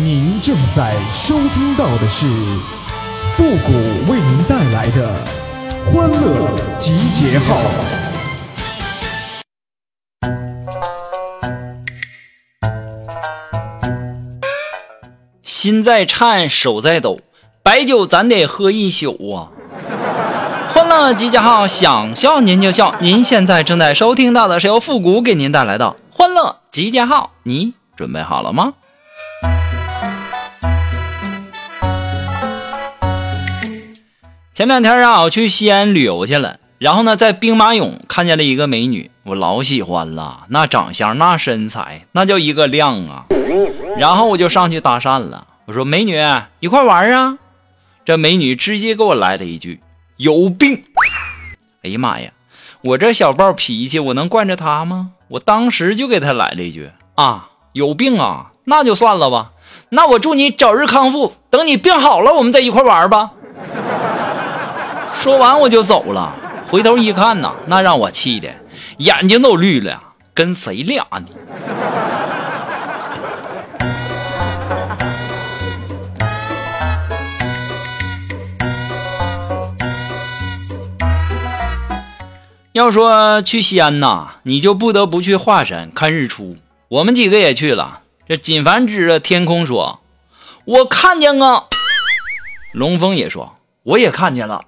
[0.00, 2.24] 您正在收听到的是
[3.32, 3.72] 复古
[4.12, 5.12] 为您带来的
[5.86, 7.56] 欢乐集结号。
[15.42, 17.18] 心在颤，手在抖，
[17.64, 19.50] 白酒咱得喝一宿啊！
[20.72, 22.94] 欢乐集结号，想笑您就笑。
[23.00, 28.74] 您现在正在收听到的是由复古给您带来的欢乐集结号，你准备好了吗？
[34.58, 43.26] 前两天啊，我去西安旅游去了，然后呢，在兵马俑看见了一个美女，我老喜欢了，那长相，那身材，那叫一个靓啊！
[43.96, 46.20] 然后我就上去搭讪了，我说：“美女，
[46.58, 47.38] 一块玩啊！”
[48.04, 49.78] 这美女直接给我来了一句
[50.18, 50.82] ：“有病！”
[51.84, 52.32] 哎呀妈呀，
[52.80, 55.12] 我这小暴脾气，我能惯着她吗？
[55.28, 59.52] 我当时就给她来了一句：“啊，有病啊，那就算了吧，
[59.90, 63.30] 那我祝你早日康复，等你病好了，我们再一块玩吧。”
[65.20, 66.32] 说完我就走了，
[66.70, 68.48] 回头一看呐，那让我气的
[68.98, 70.00] 眼睛都绿了，
[70.32, 71.26] 跟谁俩呢？
[82.72, 86.56] 要说去西安呐，你就不得不去华山看日出。
[86.88, 88.02] 我们几个也去了。
[88.28, 90.00] 这锦凡指着天空说
[90.64, 91.64] ：“我看见啊。”
[92.72, 94.62] 龙峰也说：“我也看见了。”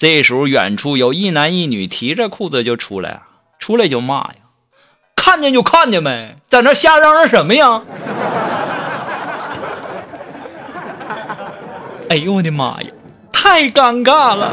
[0.00, 3.20] 这时候，远处有一男一女提着裤子就出来，
[3.58, 4.36] 出来就骂呀
[5.14, 7.82] ：“看见就看见呗，在那瞎嚷嚷什么呀？”
[12.08, 12.88] 哎呦我的妈呀，
[13.30, 14.50] 太尴尬了！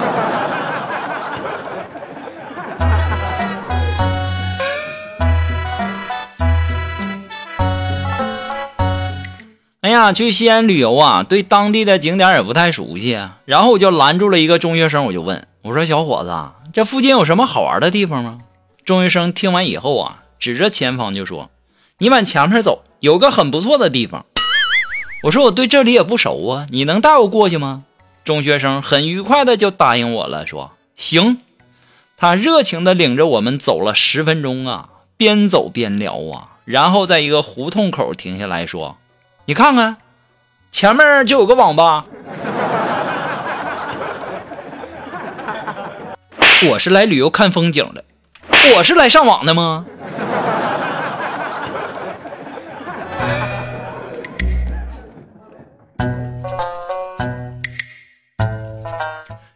[9.87, 18.39] 哎呀，去西安旅游啊，对当地的景点也不太熟悉，然后我就拦住了一个中学生，我就问我说：“小伙子，这附近有什么好玩的地方吗？”
[18.83, 21.49] 中学生听完以后啊，指着前方就说
[21.99, 24.25] ：“你往前面走，有个很不错的地方。”
[25.23, 27.85] 我说：“我对这里也不熟啊，你能带我过去吗？”
[28.25, 31.37] 中学生很愉快的就答应我了，说：“行。”
[32.17, 38.97] 他热情的领着我们走了十分钟啊，边走边聊啊，然后在一个胡同口停下来说。
[39.49, 39.95] 你看看，
[40.73, 42.05] 前面就有个网吧。
[46.69, 48.03] 我是来旅游看风景的，
[48.75, 49.85] 我是来上网的吗？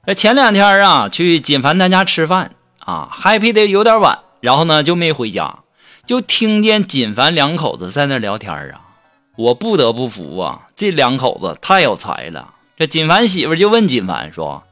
[0.05, 5.59] 这前两天啊，去锦凡他家吃饭啊，happy 的有点晚，然后呢就没回家，
[6.05, 8.90] 就听见锦凡两口子在那聊天啊。
[9.37, 12.55] 我不得不服啊，这两口子太有才了。
[12.77, 14.63] 这锦凡媳妇就问锦凡说：“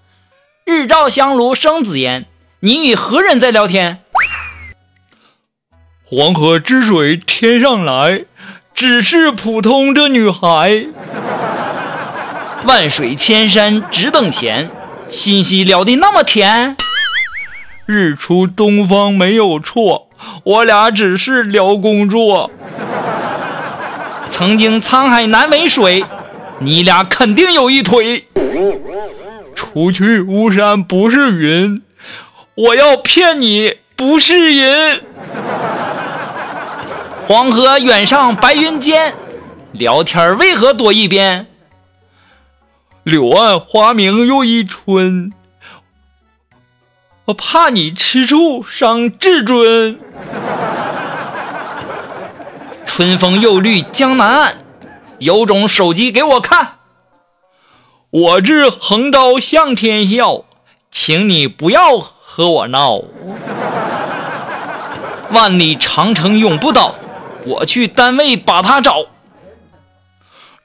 [0.66, 2.26] 日照香炉生紫烟，
[2.60, 4.00] 你与何人在聊天？”
[6.04, 8.26] 黄河之水天上来，
[8.74, 10.86] 只是普通这女孩。
[12.66, 14.70] 万水千山只等闲，
[15.08, 16.76] 信息聊得那么甜。
[17.86, 20.10] 日出东方没有错，
[20.44, 22.52] 我俩只是聊工作。
[24.40, 26.06] 曾经沧海难为水，
[26.60, 28.26] 你俩肯定有一腿。
[29.54, 31.82] 除去巫山不是云，
[32.56, 35.04] 我要骗你不是人。
[37.28, 39.14] 黄河远上白云间，
[39.74, 41.46] 聊天为何多一边？
[43.04, 45.34] 柳暗花明又一春，
[47.26, 50.00] 我怕你吃醋伤自尊。
[53.00, 54.58] 春风又绿江南岸，
[55.20, 56.80] 有种手机给我看。
[58.10, 60.44] 我志横刀向天笑，
[60.92, 63.00] 请你不要和我闹。
[65.32, 66.96] 万里长城永不倒，
[67.46, 69.06] 我去单位把他找。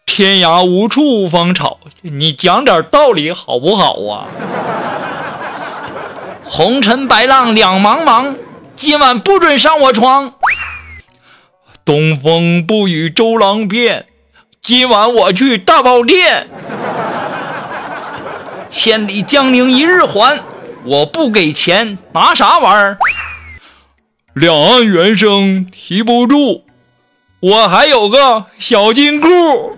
[0.05, 4.26] 天涯无处无芳草，你讲点道理好不好啊？
[6.44, 8.35] 红尘白浪两茫茫，
[8.75, 10.35] 今晚不准上我床。
[11.85, 14.07] 东风不与周郎便，
[14.63, 16.49] 今晚我去大宝殿。
[18.71, 20.41] 千里江陵一日还，
[20.85, 22.97] 我不给钱拿啥玩儿？
[24.33, 26.63] 两岸猿声啼不住，
[27.41, 29.77] 我还有个小金库。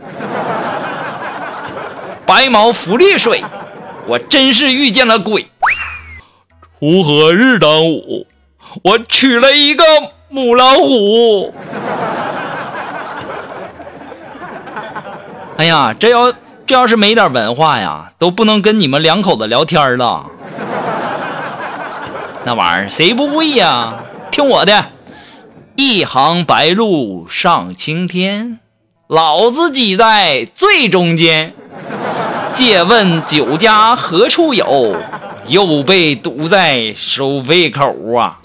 [2.25, 3.43] 白毛浮绿水，
[4.07, 5.49] 我真是遇见了鬼。
[6.79, 8.29] 锄禾日当午，
[8.85, 9.85] 我娶了一个。
[10.29, 11.55] 母老虎，
[15.59, 16.33] 哎呀，这要
[16.67, 20.27] 这要是没点文化呀，都不能跟你们两口子聊天了。
[22.45, 24.05] 那玩意儿谁不会呀？
[24.31, 24.87] 听我的，
[25.77, 28.61] 一行白鹭上青天，
[29.09, 31.55] 老子挤在最中间。
[32.53, 34.95] 借问酒家何处有？
[35.49, 38.39] 又被堵在收费口啊！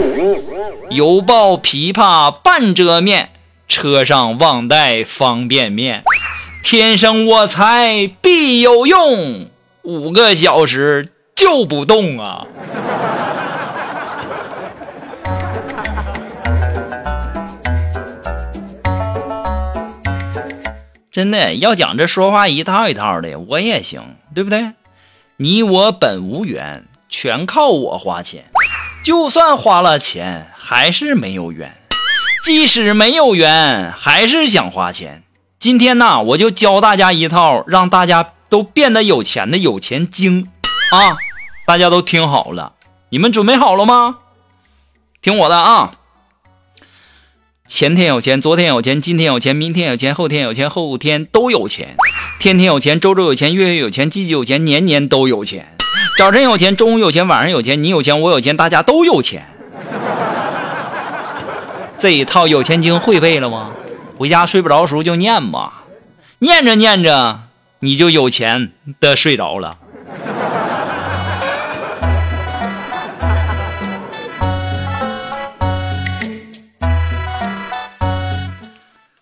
[0.90, 3.30] 犹抱琵琶半遮面，
[3.68, 6.04] 车上忘带方便面。
[6.64, 9.50] 天生我材必有用，
[9.82, 12.48] 五个小时就不动啊！
[21.12, 24.72] 真的要讲这说话一套一套的，我也行，对不对？
[25.38, 28.46] 你我本无缘，全靠我花钱。
[29.04, 31.76] 就算花了钱，还是没有缘。
[32.44, 35.24] 即使没有缘，还是想花钱。
[35.62, 40.48] 今天呢，我就教大家一套，让大家都变得有钱的有钱经
[40.92, 41.16] 啊！
[41.68, 42.74] 大家都听好了，
[43.10, 44.18] 你们准备好了吗？
[45.22, 45.92] 听我的啊！
[47.68, 51.96] 前天有钱，昨天有钱，今天有钱，明天有钱，后天有钱，后天都有钱。
[52.40, 55.78] 天天有钱，周周有钱，月月有钱，季季有钱，年年都有钱。
[56.18, 59.46] 早晨有钱，中午有钱，晚上有钱，你有钱，我有钱，大家都有钱。
[62.00, 63.74] 这一套有钱经会背了吗？
[64.22, 65.82] 回家睡不着的时候就念吧，
[66.38, 67.40] 念着念着
[67.80, 69.80] 你就有钱的睡着了。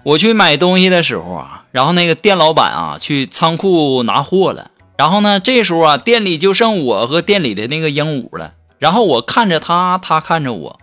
[0.03, 10.79] 我去买东西的时候啊，然后那个店老板啊去仓库拿货了，然后呢，这时候啊店里就剩我和店里的那个鹦鹉了，然后我看着他，他看着我，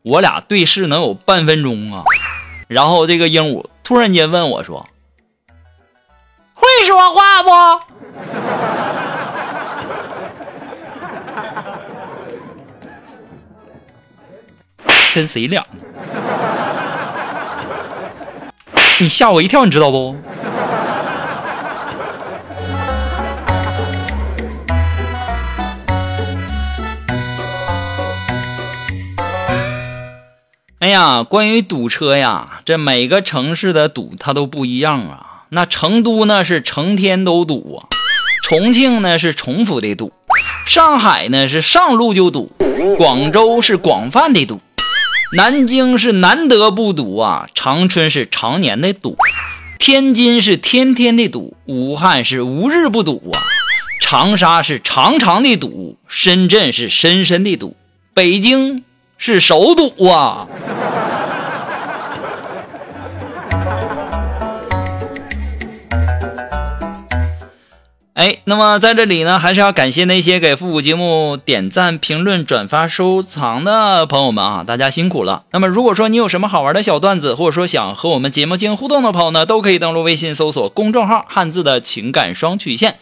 [0.00, 2.02] 我俩对视能有半分钟啊，
[2.68, 4.86] 然后这个鹦鹉突然间问我说
[6.54, 7.50] ：“会说话不？”
[15.14, 15.64] 跟谁俩？
[19.00, 20.14] 你吓我一跳，你知道不？
[30.88, 35.44] 哎呀，关于堵车呀，这每个城市的堵它都不一样啊。
[35.50, 37.92] 那成都呢是成天都堵啊，
[38.42, 40.10] 重庆呢是重复的堵，
[40.66, 42.50] 上海呢是上路就堵，
[42.96, 44.62] 广州是广泛的堵。
[45.34, 49.14] 南京是难得不堵啊，长春是常年的堵，
[49.78, 53.36] 天津是天天的堵，武汉是无日不堵啊，
[54.00, 57.76] 长沙是长长的堵，深圳是深深的堵，
[58.14, 58.84] 北京
[59.18, 60.46] 是首堵啊。
[68.18, 75.44] 哎，那么在这里呢，还是要感谢那些给复古节目点赞、评论、转发、收藏的朋友们啊，大家辛苦了。
[75.52, 82.98] 那么如果说你有什么好玩的小段子，或者说想和我们节目进行互动的朋友呢，都可以登录微信搜索公众号“汉字的情感双曲线”，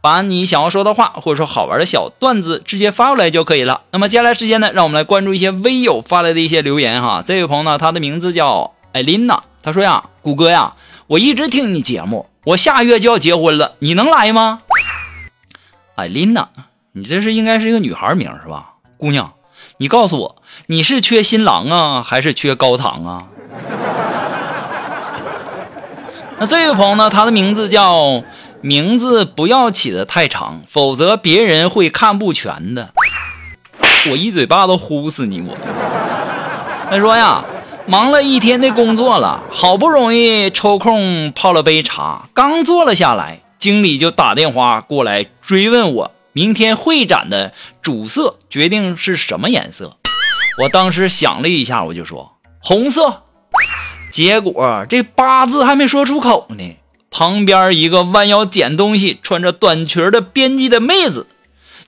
[0.00, 3.80] 把你想要说的话或者说好玩的小段子直接发过来就可以了。
[3.90, 7.24] 那么接下来时间呢，让我们来关注一些微友发来的一些留言哈。
[7.26, 10.74] 这位朋友呢，他的名字叫艾琳娜，他说呀，谷歌呀，
[11.08, 12.29] 我一直听你节目。
[12.44, 14.62] 我下月就要结婚了，你能来吗？
[15.94, 16.48] 艾琳娜，
[16.92, 18.70] 你这是应该是一个女孩名是吧？
[18.96, 19.34] 姑娘，
[19.76, 23.26] 你告诉我，你是缺新郎啊，还是缺高堂啊？
[26.40, 27.10] 那这位朋友呢？
[27.10, 28.22] 他的名字叫
[28.62, 32.94] 名字不要起的太长，否则别人会看不全的。
[34.10, 35.42] 我一嘴巴子呼死你！
[35.42, 35.54] 我
[36.90, 37.44] 他说呀。
[37.86, 49.96] 忙了一天的工作了，好不容易抽空泡了杯茶，刚坐了下来，经理就打电话过来追问我明天会展的主色决定是什么颜色。
[50.62, 53.22] 我当时想了一下，我就说红色。
[54.12, 56.76] 结果这八字还没说出口呢，
[57.10, 61.26] 旁边一个弯腰捡东西、穿着短裙的编辑的妹子，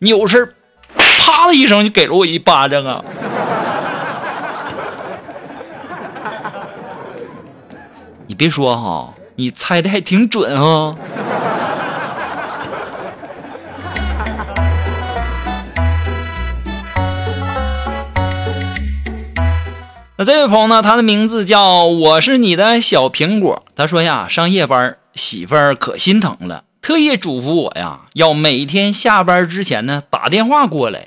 [0.01, 0.55] 扭身，
[0.97, 3.05] 啪的一声就给了我一巴掌啊！
[8.43, 10.97] 别说哈，你猜的还挺准啊。
[20.19, 20.83] 那这位朋友呢？
[20.83, 23.63] 他的名字叫我是你的小苹果。
[23.77, 31.07] 他说呀，上夜班，媳妇儿可心疼了，特意嘱咐我呀，要每天下班之前呢打电话过来。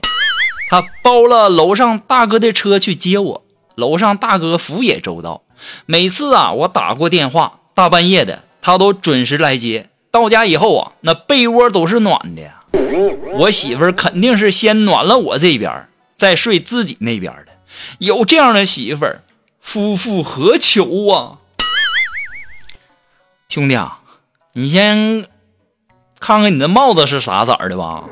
[0.70, 3.45] 他包了楼上大哥的车去接我，
[3.76, 5.44] 楼上大哥服也周到。
[5.86, 9.90] 每次啊，我打过电话，大半夜的，他都准时来接。
[10.12, 12.52] 到家以后啊，那被窝都是暖的。
[13.34, 17.52] 我媳妇肯定是先暖了我这边，再睡自己那边的。
[18.00, 19.06] 有这样的媳妇，
[19.60, 21.40] 夫复何求啊？
[23.50, 24.00] 兄弟啊，
[24.54, 25.26] 你先
[26.20, 28.04] 看看你的帽子是啥色的吧。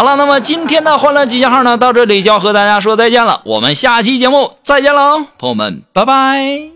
[0.00, 3.42] 好了，那么今天的欢乐集结号呢，到这里就要和大家说再见了。
[3.44, 6.70] 我们下期节目再见喽，朋友们，拜拜。